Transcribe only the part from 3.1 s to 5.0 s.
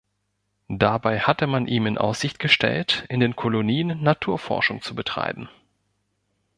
den Kolonien Naturforschung zu